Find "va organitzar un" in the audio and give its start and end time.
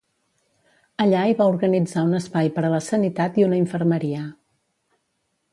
1.41-2.17